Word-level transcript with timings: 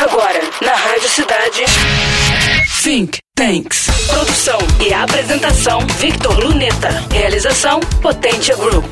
Agora, 0.00 0.40
na 0.62 0.74
Rádio 0.74 1.10
Cidade. 1.10 1.62
Think 2.82 3.18
Tanks. 3.34 3.86
Produção 4.06 4.58
e 4.80 4.94
apresentação: 4.94 5.86
Victor 5.98 6.38
Luneta. 6.38 6.88
Realização: 7.12 7.80
Potência 8.00 8.56
Group. 8.56 8.90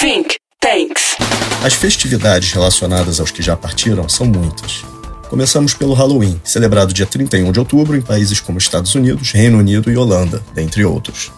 Think 0.00 0.36
Tanks. 0.58 1.16
As 1.62 1.74
festividades 1.74 2.52
relacionadas 2.52 3.20
aos 3.20 3.30
que 3.30 3.42
já 3.42 3.54
partiram 3.54 4.08
são 4.08 4.24
muitas. 4.24 4.82
Começamos 5.28 5.74
pelo 5.74 5.92
Halloween, 5.92 6.40
celebrado 6.42 6.94
dia 6.94 7.04
31 7.04 7.52
de 7.52 7.58
outubro 7.58 7.94
em 7.94 8.00
países 8.00 8.40
como 8.40 8.56
Estados 8.56 8.94
Unidos, 8.94 9.32
Reino 9.32 9.58
Unido 9.58 9.90
e 9.90 9.96
Holanda, 9.98 10.42
dentre 10.54 10.86
outros. 10.86 11.30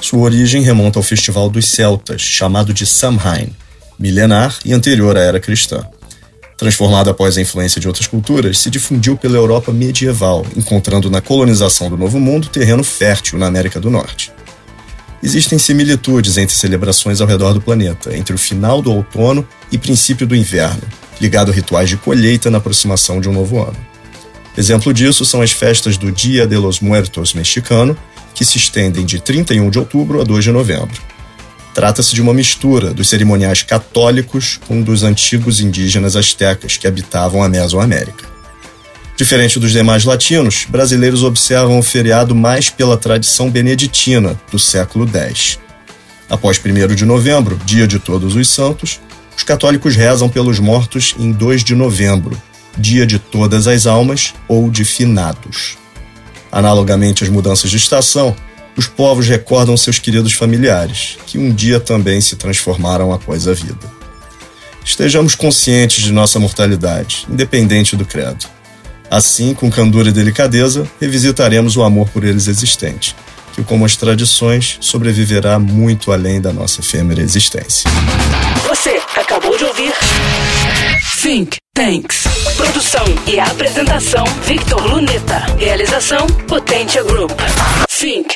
Sua 0.00 0.22
origem 0.22 0.62
remonta 0.62 0.98
ao 0.98 1.04
festival 1.04 1.48
dos 1.48 1.68
celtas, 1.68 2.20
chamado 2.20 2.74
de 2.74 2.84
Samhain, 2.84 3.54
milenar 3.96 4.58
e 4.64 4.72
anterior 4.72 5.16
à 5.16 5.20
era 5.20 5.38
cristã. 5.38 5.86
Transformado 6.60 7.08
após 7.08 7.38
a 7.38 7.40
influência 7.40 7.80
de 7.80 7.88
outras 7.88 8.06
culturas, 8.06 8.58
se 8.58 8.68
difundiu 8.68 9.16
pela 9.16 9.34
Europa 9.34 9.72
medieval, 9.72 10.44
encontrando 10.54 11.10
na 11.10 11.22
colonização 11.22 11.88
do 11.88 11.96
Novo 11.96 12.20
Mundo 12.20 12.50
terreno 12.50 12.84
fértil 12.84 13.38
na 13.38 13.46
América 13.46 13.80
do 13.80 13.88
Norte. 13.88 14.30
Existem 15.22 15.58
similitudes 15.58 16.36
entre 16.36 16.54
celebrações 16.54 17.22
ao 17.22 17.26
redor 17.26 17.54
do 17.54 17.62
planeta, 17.62 18.14
entre 18.14 18.34
o 18.34 18.38
final 18.38 18.82
do 18.82 18.92
outono 18.92 19.48
e 19.72 19.78
princípio 19.78 20.26
do 20.26 20.36
inverno, 20.36 20.82
ligado 21.18 21.50
a 21.50 21.54
rituais 21.54 21.88
de 21.88 21.96
colheita 21.96 22.50
na 22.50 22.58
aproximação 22.58 23.22
de 23.22 23.28
um 23.30 23.32
novo 23.32 23.62
ano. 23.62 23.78
Exemplo 24.54 24.92
disso 24.92 25.24
são 25.24 25.40
as 25.40 25.52
festas 25.52 25.96
do 25.96 26.12
Dia 26.12 26.46
de 26.46 26.58
los 26.58 26.80
Muertos 26.80 27.32
mexicano, 27.32 27.96
que 28.34 28.44
se 28.44 28.58
estendem 28.58 29.06
de 29.06 29.18
31 29.18 29.70
de 29.70 29.78
outubro 29.78 30.20
a 30.20 30.24
2 30.24 30.44
de 30.44 30.52
novembro. 30.52 31.00
Trata-se 31.74 32.14
de 32.14 32.20
uma 32.20 32.34
mistura 32.34 32.92
dos 32.92 33.08
cerimoniais 33.08 33.62
católicos 33.62 34.58
com 34.66 34.82
dos 34.82 35.02
antigos 35.02 35.60
indígenas 35.60 36.16
astecas 36.16 36.76
que 36.76 36.86
habitavam 36.86 37.42
a 37.42 37.48
Mesoamérica. 37.48 38.28
Diferente 39.16 39.60
dos 39.60 39.70
demais 39.70 40.04
latinos, 40.04 40.66
brasileiros 40.68 41.22
observam 41.22 41.78
o 41.78 41.82
feriado 41.82 42.34
mais 42.34 42.70
pela 42.70 42.96
tradição 42.96 43.50
beneditina 43.50 44.40
do 44.50 44.58
século 44.58 45.06
X. 45.06 45.58
Após 46.28 46.58
1 46.58 46.94
de 46.94 47.04
novembro, 47.04 47.60
dia 47.64 47.86
de 47.86 47.98
Todos 47.98 48.34
os 48.34 48.48
Santos, 48.48 48.98
os 49.36 49.42
católicos 49.42 49.94
rezam 49.94 50.28
pelos 50.28 50.58
mortos 50.58 51.14
em 51.18 51.32
2 51.32 51.62
de 51.64 51.74
novembro, 51.74 52.40
dia 52.78 53.06
de 53.06 53.18
todas 53.18 53.66
as 53.66 53.86
almas 53.86 54.32
ou 54.48 54.70
de 54.70 54.84
finados. 54.84 55.76
Analogamente 56.50 57.22
às 57.22 57.30
mudanças 57.30 57.70
de 57.70 57.76
estação, 57.76 58.34
os 58.76 58.86
povos 58.86 59.26
recordam 59.28 59.76
seus 59.76 59.98
queridos 59.98 60.32
familiares, 60.32 61.18
que 61.26 61.38
um 61.38 61.52
dia 61.52 61.80
também 61.80 62.20
se 62.20 62.36
transformaram 62.36 63.12
após 63.12 63.46
a 63.46 63.52
vida. 63.52 64.00
Estejamos 64.84 65.34
conscientes 65.34 66.02
de 66.02 66.12
nossa 66.12 66.38
mortalidade, 66.38 67.26
independente 67.28 67.96
do 67.96 68.04
credo. 68.04 68.46
Assim, 69.10 69.54
com 69.54 69.70
candura 69.70 70.08
e 70.08 70.12
delicadeza, 70.12 70.88
revisitaremos 71.00 71.76
o 71.76 71.82
amor 71.82 72.08
por 72.10 72.24
eles 72.24 72.46
existente, 72.46 73.14
que, 73.54 73.62
como 73.62 73.84
as 73.84 73.96
tradições, 73.96 74.78
sobreviverá 74.80 75.58
muito 75.58 76.12
além 76.12 76.40
da 76.40 76.52
nossa 76.52 76.80
efêmera 76.80 77.20
existência. 77.20 77.90
Você 78.68 79.00
acabou 79.16 79.56
de 79.58 79.64
ouvir 79.64 79.92
Think 81.20 81.56
Tanks. 81.74 82.24
Produção 82.56 83.04
e 83.26 83.38
apresentação: 83.38 84.24
Victor 84.46 84.80
Luneta. 84.86 85.38
Realização: 85.58 86.26
Potência 86.48 87.02
Group. 87.02 87.32
Think. 87.88 88.34